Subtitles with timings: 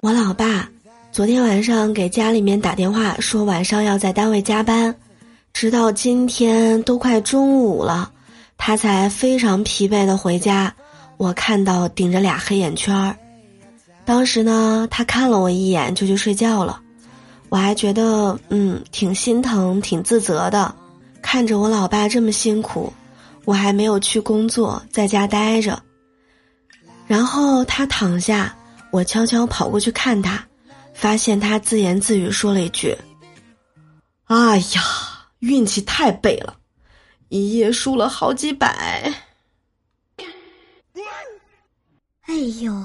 [0.00, 0.68] 我老爸
[1.10, 4.94] 昨天晚上给家里面打电话说晚上要在单位加班，
[5.52, 8.12] 直到今天都快中午了，
[8.56, 10.72] 他才非常疲惫的回家。
[11.16, 13.16] 我看到顶着俩黑眼圈儿，
[14.04, 16.80] 当时呢，他看了我一眼就去睡觉了。
[17.48, 20.72] 我还觉得嗯挺心疼、挺自责的，
[21.20, 22.92] 看着我老爸这么辛苦，
[23.44, 25.82] 我还没有去工作，在家待着。
[27.08, 28.54] 然后他躺下。
[28.90, 30.44] 我悄悄跑过去看他，
[30.94, 32.96] 发现他自言自语说了一句
[34.24, 34.82] ：“哎呀，
[35.40, 36.56] 运气太背了，
[37.28, 39.12] 一夜输了好几百。”
[42.26, 42.84] 哎呦。